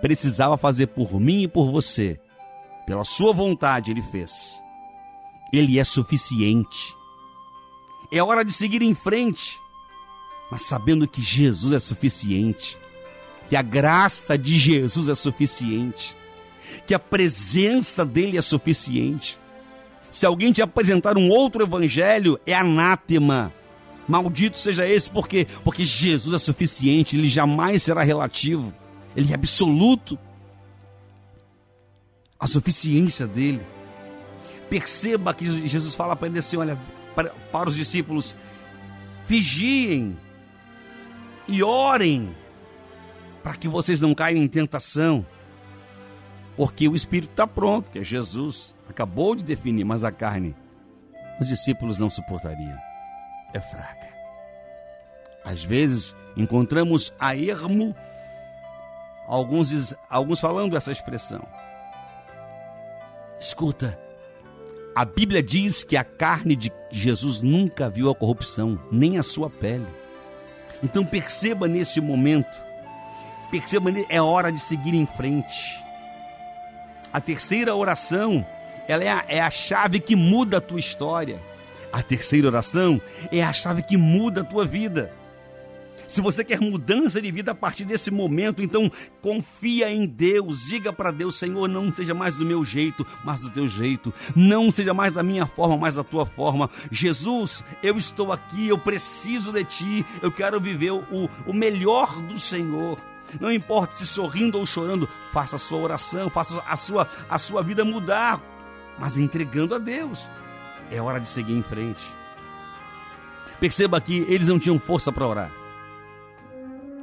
[0.00, 2.18] precisava fazer por mim e por você,
[2.86, 4.60] pela sua vontade, ele fez.
[5.52, 6.94] Ele é suficiente.
[8.10, 9.58] É hora de seguir em frente,
[10.50, 12.76] mas sabendo que Jesus é suficiente,
[13.48, 16.16] que a graça de Jesus é suficiente,
[16.86, 19.38] que a presença dele é suficiente.
[20.10, 23.52] Se alguém te apresentar um outro evangelho, é anátema.
[24.08, 28.72] Maldito seja esse, porque porque Jesus é suficiente, ele jamais será relativo,
[29.16, 30.18] ele é absoluto.
[32.38, 33.60] A suficiência dele.
[34.68, 36.76] Perceba que Jesus fala para ele assim: olha,
[37.14, 38.34] para, para os discípulos,
[39.28, 40.16] vigiem
[41.46, 42.34] e orem
[43.42, 45.26] para que vocês não caiam em tentação.
[46.56, 48.74] Porque o espírito está pronto, que é Jesus.
[48.88, 50.54] Acabou de definir, mas a carne,
[51.40, 52.91] os discípulos não suportariam.
[53.52, 54.08] É fraca.
[55.44, 57.94] Às vezes encontramos a ermo
[59.26, 61.46] alguns, alguns falando essa expressão.
[63.40, 63.98] Escuta,
[64.94, 69.50] a Bíblia diz que a carne de Jesus nunca viu a corrupção, nem a sua
[69.50, 69.86] pele.
[70.82, 72.56] Então perceba neste momento,
[73.50, 75.82] perceba, é hora de seguir em frente.
[77.12, 78.46] A terceira oração,
[78.88, 81.40] ela é a, é a chave que muda a tua história.
[81.92, 85.14] A terceira oração é a chave que muda a tua vida.
[86.12, 88.90] Se você quer mudança de vida a partir desse momento, então
[89.22, 90.64] confia em Deus.
[90.66, 94.12] Diga para Deus, Senhor, não seja mais do meu jeito, mas do teu jeito.
[94.36, 96.68] Não seja mais da minha forma, mas da tua forma.
[96.90, 100.06] Jesus, eu estou aqui, eu preciso de ti.
[100.20, 102.98] Eu quero viver o, o melhor do Senhor.
[103.40, 107.62] Não importa se sorrindo ou chorando, faça a sua oração, faça a sua, a sua
[107.62, 108.38] vida mudar,
[108.98, 110.28] mas entregando a Deus.
[110.92, 112.02] É hora de seguir em frente.
[113.58, 115.52] Perceba que eles não tinham força para orar.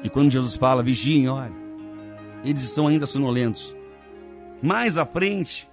[0.03, 1.55] E quando Jesus fala, vigiem, olhe,
[2.45, 3.75] eles estão ainda sonolentos.
[4.61, 5.67] Mais à frente,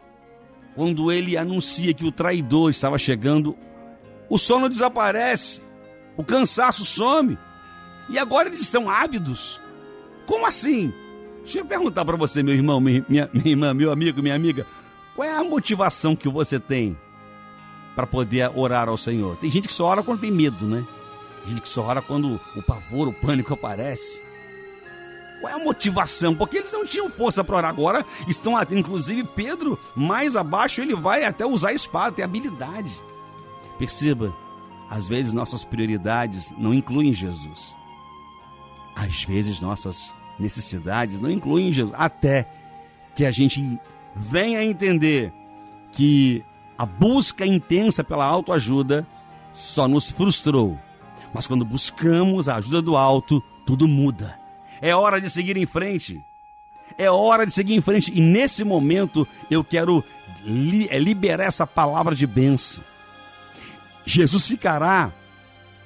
[0.74, 3.54] quando ele anuncia que o traidor estava chegando,
[4.30, 5.60] o sono desaparece,
[6.16, 7.38] o cansaço some,
[8.08, 9.60] e agora eles estão ávidos.
[10.24, 10.92] Como assim?
[11.42, 14.66] Deixa eu perguntar para você, meu irmão, minha, minha, irmã, meu amigo, minha amiga,
[15.14, 16.96] qual é a motivação que você tem
[17.96, 19.36] para poder orar ao Senhor?
[19.36, 20.86] Tem gente que só ora quando tem medo, né?
[21.40, 24.22] Tem gente que só ora quando o pavor, o pânico aparece.
[25.40, 26.34] Qual é a motivação?
[26.34, 28.04] Porque eles não tinham força para orar agora.
[28.28, 32.92] Estão, inclusive, Pedro, mais abaixo, ele vai até usar a espada, tem habilidade.
[33.78, 34.34] Perceba,
[34.88, 37.76] às vezes nossas prioridades não incluem Jesus.
[38.94, 41.94] Às vezes nossas necessidades não incluem Jesus.
[41.98, 42.48] Até
[43.14, 43.78] que a gente
[44.14, 45.32] venha a entender
[45.92, 46.44] que
[46.78, 49.06] a busca intensa pela autoajuda
[49.52, 50.78] só nos frustrou.
[51.32, 54.38] Mas quando buscamos a ajuda do alto, tudo muda.
[54.80, 56.20] É hora de seguir em frente.
[56.98, 58.12] É hora de seguir em frente.
[58.14, 60.04] E nesse momento eu quero
[60.44, 62.82] li é, liberar essa palavra de bênção.
[64.04, 65.12] Jesus ficará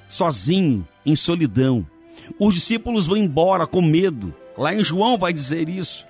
[0.09, 1.87] sozinho, em solidão.
[2.37, 4.33] Os discípulos vão embora com medo.
[4.57, 6.05] Lá em João vai dizer isso.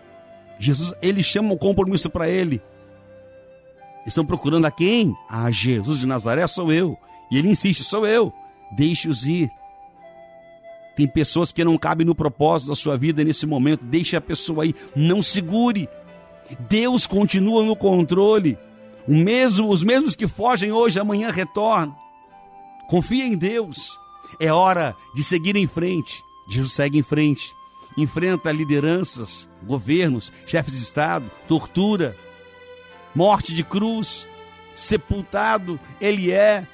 [0.59, 2.61] Jesus, ele chama um compromisso para ele.
[4.05, 5.15] Estão procurando a quem?
[5.29, 6.97] A Jesus de Nazaré sou eu.
[7.29, 8.33] E ele insiste, sou eu.
[8.71, 9.49] Deixe-os ir.
[10.95, 13.83] Tem pessoas que não cabem no propósito da sua vida nesse momento.
[13.85, 15.87] Deixe a pessoa aí, não segure.
[16.67, 18.57] Deus continua no controle.
[19.07, 21.95] O mesmo, os mesmos que fogem hoje, amanhã retornam.
[22.87, 23.97] Confia em Deus.
[24.39, 26.21] É hora de seguir em frente.
[26.49, 27.53] Jesus segue em frente.
[27.97, 32.15] Enfrenta lideranças, governos, chefes de Estado, tortura,
[33.15, 34.27] morte de cruz.
[34.73, 36.65] sepultado, ele é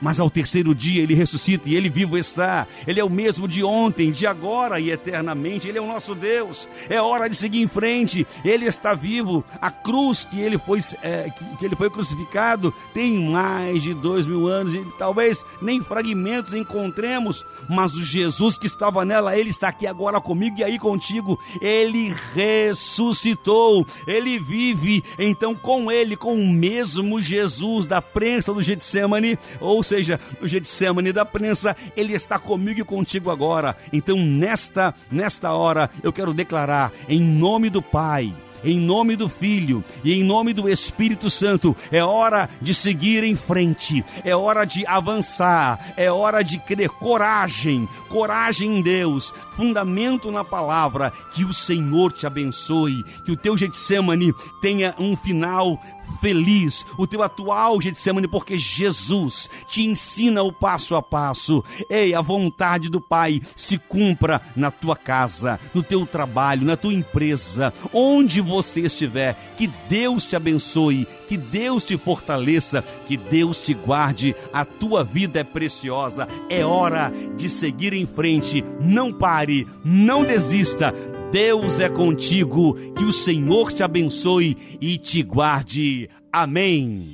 [0.00, 2.66] mas ao terceiro dia ele ressuscita e ele vivo está.
[2.86, 5.68] Ele é o mesmo de ontem, de agora e eternamente.
[5.68, 6.68] Ele é o nosso Deus.
[6.88, 8.26] É hora de seguir em frente.
[8.44, 9.44] Ele está vivo.
[9.60, 14.46] A cruz que ele foi, é, que, ele foi crucificado tem mais de dois mil
[14.46, 17.44] anos e talvez nem fragmentos encontremos.
[17.68, 21.38] Mas o Jesus que estava nela, ele está aqui agora comigo e aí contigo.
[21.60, 23.86] Ele ressuscitou.
[24.06, 25.02] Ele vive.
[25.18, 31.12] Então, com ele, com o mesmo Jesus da prensa do Getsemane, ou seja, no Getsemane
[31.12, 33.76] da prensa, ele está comigo e contigo agora.
[33.92, 38.34] Então, nesta, nesta hora, eu quero declarar, em nome do Pai,
[38.64, 41.76] em nome do Filho e em nome do Espírito Santo.
[41.90, 46.88] É hora de seguir em frente, é hora de avançar, é hora de crer.
[46.88, 51.12] Coragem, coragem em Deus, fundamento na palavra.
[51.32, 55.80] Que o Senhor te abençoe, que o teu Getsemane tenha um final
[56.20, 61.64] feliz o teu atual Getsemane, porque Jesus te ensina o passo a passo.
[61.88, 66.92] Ei, a vontade do Pai se cumpra na tua casa, no teu trabalho, na tua
[66.92, 69.34] empresa, onde você estiver.
[69.56, 74.34] Que Deus te abençoe, que Deus te fortaleça, que Deus te guarde.
[74.52, 76.28] A tua vida é preciosa.
[76.48, 78.64] É hora de seguir em frente.
[78.80, 80.94] Não pare, não desista
[81.30, 86.08] Deus é contigo, que o Senhor te abençoe e te guarde.
[86.32, 87.08] Amém.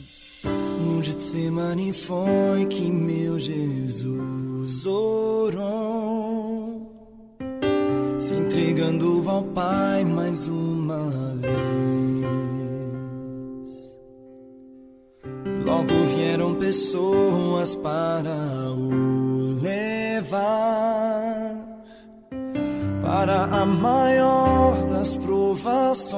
[0.44, 6.90] No Getsemane foi que meu Jesus orou,
[8.18, 11.52] se entregando ao Pai mais uma vez.
[15.64, 21.61] Logo vieram pessoas para o levar
[23.12, 26.16] para a maior das provações.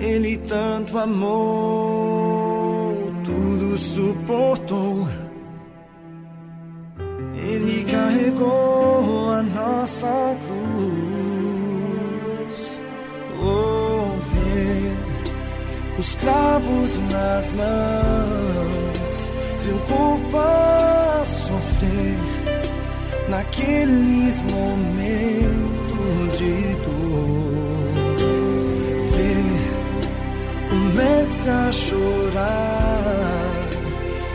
[0.00, 1.34] Ele tanto amou,
[3.24, 5.08] tudo suportou.
[7.34, 11.10] Ele carregou a nossa cruz.
[14.32, 14.92] Ver
[15.98, 22.49] os cravos nas mãos, seu corpo a sofrer
[23.30, 28.20] naqueles momentos de dor.
[29.14, 29.70] Ver
[30.72, 33.50] o mestre a chorar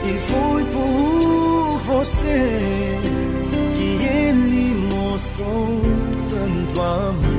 [0.05, 2.99] e foi por você
[3.75, 5.81] que ele mostrou
[6.29, 7.35] tanto amor.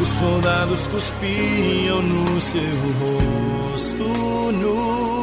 [0.00, 4.04] Os soldados cuspiam no seu rosto
[4.52, 5.17] nu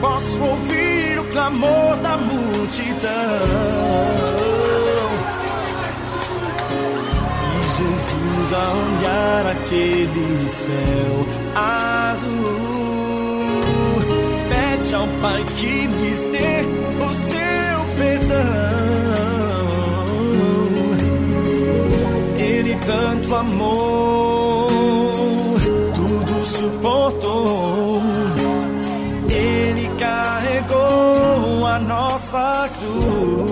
[0.00, 3.10] posso ouvir o clamor da multidão.
[7.54, 12.28] E Jesus a olhar aquele céu azul,
[14.48, 16.66] pede ao Pai que lhes dê
[17.04, 18.88] o seu perdão.
[22.38, 24.68] Ele tanto amou,
[25.94, 27.87] tudo suportou
[31.80, 33.47] nossa cruz.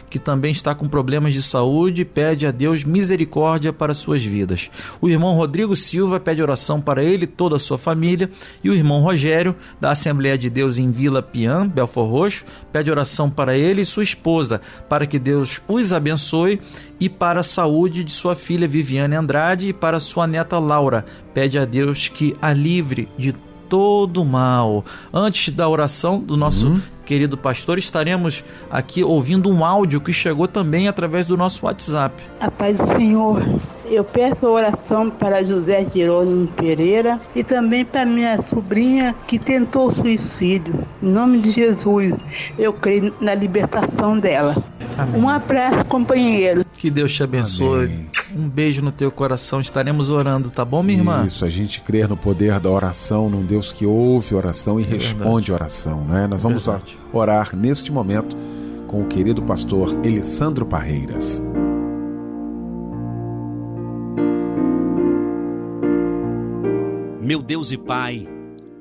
[0.09, 4.71] que também está com problemas de saúde pede a Deus misericórdia para suas vidas.
[5.01, 8.31] O irmão Rodrigo Silva pede oração para ele e toda a sua família.
[8.63, 13.29] E o irmão Rogério, da Assembleia de Deus em Vila Pian, Belfor Roxo, pede oração
[13.29, 16.61] para ele e sua esposa, para que Deus os abençoe
[17.01, 21.03] e para a saúde de sua filha Viviane Andrade e para sua neta Laura.
[21.33, 24.83] Pede a Deus que a livre de todo mal.
[25.13, 26.81] Antes da oração do nosso Uhum.
[27.05, 32.21] querido pastor, estaremos aqui ouvindo um áudio que chegou também através do nosso WhatsApp.
[32.41, 33.43] A paz do Senhor.
[33.91, 40.85] Eu peço oração para José Jerônimo Pereira e também para minha sobrinha que tentou suicídio.
[41.01, 42.13] Em nome de Jesus,
[42.57, 44.55] eu creio na libertação dela.
[44.95, 45.19] Amém.
[45.19, 46.63] Um abraço, companheiro.
[46.77, 47.85] Que Deus te abençoe.
[47.85, 48.09] Amém.
[48.39, 49.59] Um beijo no teu coração.
[49.59, 51.25] Estaremos orando, tá bom, minha irmã?
[51.27, 55.51] Isso, a gente crer no poder da oração, num Deus que ouve oração e responde
[55.51, 56.25] oração, né?
[56.25, 56.97] Nós vamos Verdade.
[57.11, 58.37] orar neste momento
[58.87, 61.43] com o querido pastor Elisandro Parreiras.
[67.21, 68.25] Meu Deus e Pai,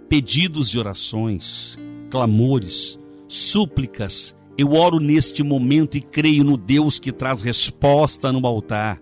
[0.09, 1.77] pedidos de orações,
[2.13, 2.97] clamores,
[3.27, 9.01] súplicas, eu oro neste momento e creio no Deus que traz resposta no altar.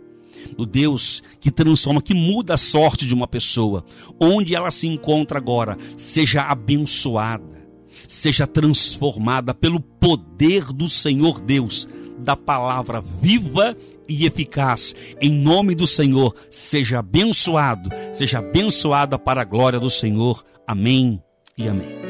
[0.57, 3.85] No Deus que transforma, que muda a sorte de uma pessoa.
[4.21, 7.67] Onde ela se encontra agora, seja abençoada,
[8.09, 11.89] seja transformada pelo poder do Senhor Deus,
[12.19, 13.77] da palavra viva
[14.09, 14.95] e eficaz.
[15.21, 20.45] Em nome do Senhor, seja abençoado, seja abençoada para a glória do Senhor.
[20.67, 21.23] Amém
[21.57, 22.06] e amém.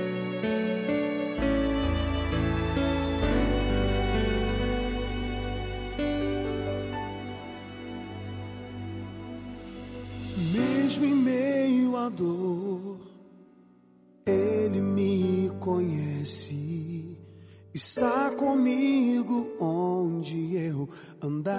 [20.76, 20.88] Onde eu
[21.22, 21.56] andar.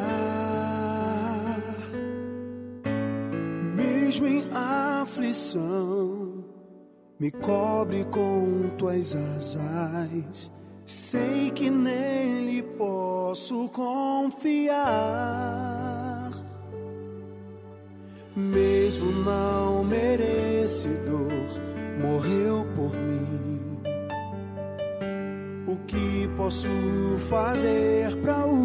[3.76, 6.44] Mesmo em aflição,
[7.20, 10.52] me cobre com tuas asas.
[10.86, 15.08] Sei que nele posso confiar
[18.38, 21.28] mesmo não merecedor,
[22.00, 23.82] morreu por mim.
[25.68, 26.70] O que posso
[27.28, 28.56] fazer para o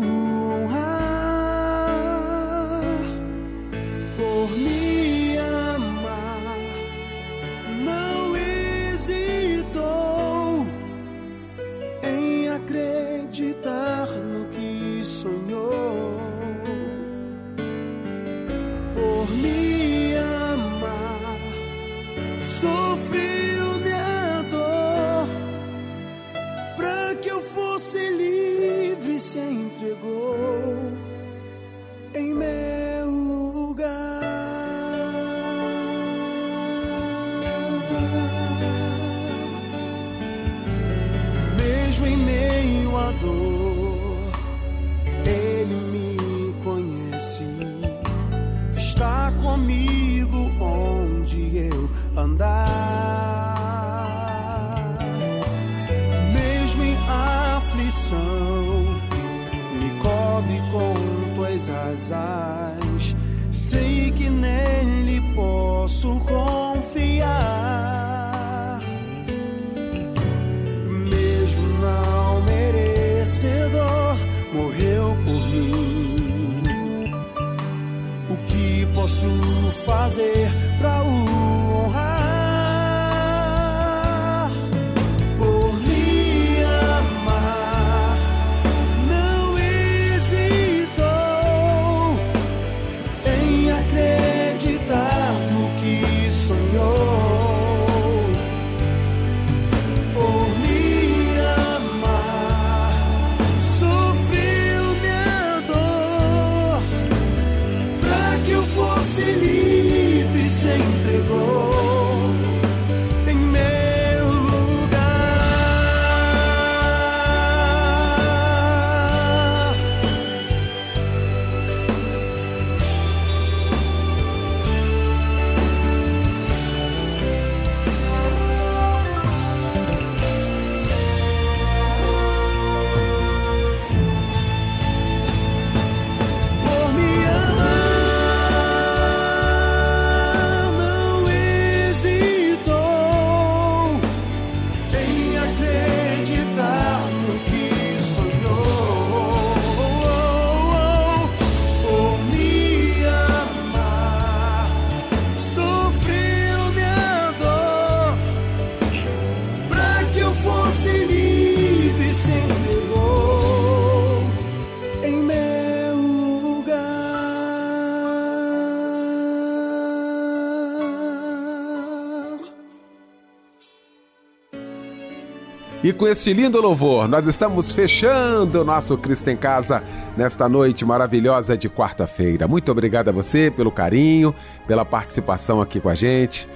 [175.92, 179.82] E com este lindo louvor, nós estamos fechando o nosso Cristo em Casa
[180.16, 182.48] nesta noite maravilhosa de quarta-feira.
[182.48, 184.34] Muito obrigado a você pelo carinho,
[184.66, 186.48] pela participação aqui com a gente.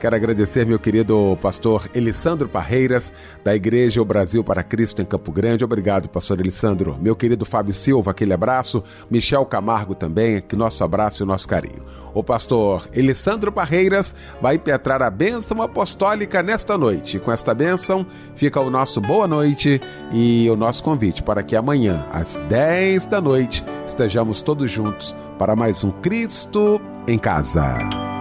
[0.00, 5.32] Quero agradecer meu querido pastor Elisandro Parreiras, da Igreja O Brasil para Cristo em Campo
[5.32, 5.64] Grande.
[5.64, 6.96] Obrigado, pastor Elisandro.
[7.00, 8.84] Meu querido Fábio Silva, aquele abraço.
[9.10, 11.82] Michel Camargo também, que nosso abraço e nosso carinho.
[12.14, 17.18] O pastor Elisandro Parreiras vai impetrar a bênção apostólica nesta noite.
[17.18, 19.80] Com esta bênção fica o nosso boa noite
[20.12, 25.56] e o nosso convite para que amanhã, às 10 da noite, estejamos todos juntos para
[25.56, 28.17] mais um Cristo em Casa.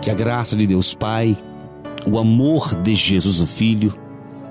[0.00, 1.36] Que a graça de Deus Pai,
[2.06, 3.94] o amor de Jesus o Filho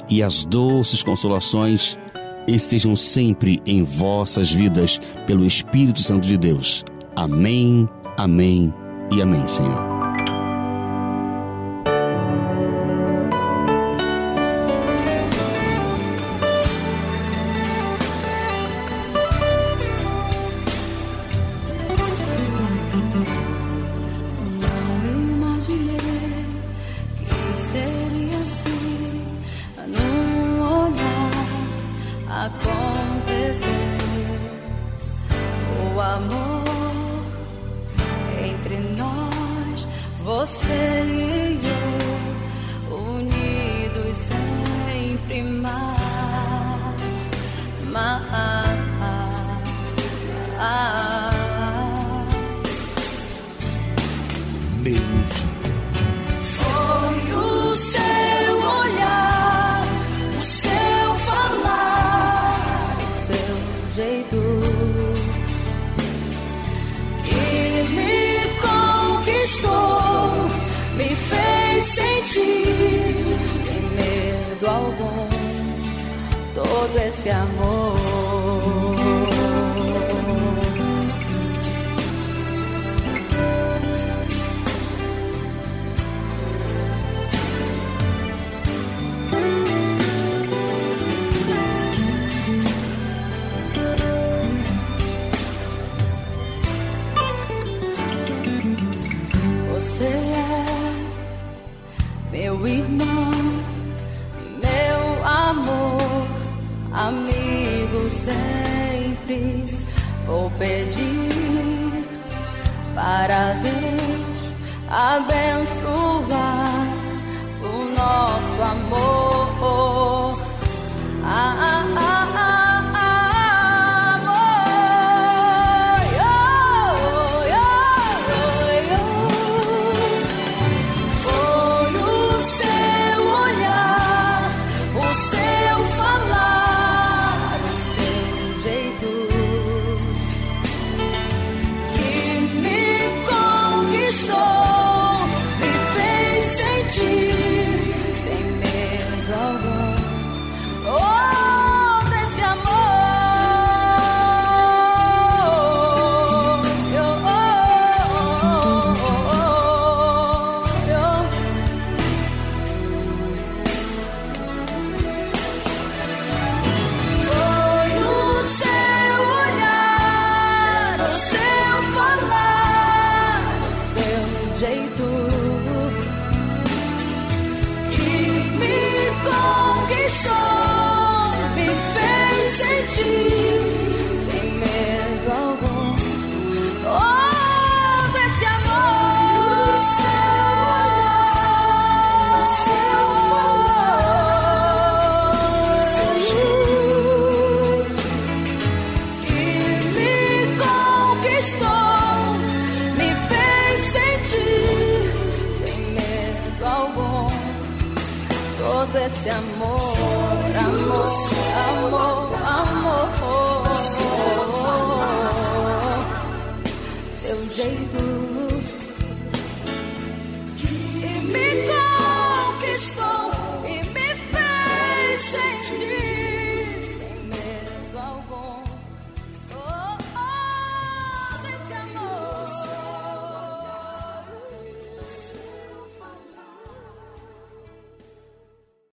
[0.08, 1.98] e as doces consolações
[2.48, 6.84] estejam sempre em vossas vidas pelo Espírito Santo de Deus.
[7.16, 7.88] Amém,
[8.18, 8.74] amém
[9.12, 9.89] e amém, Senhor.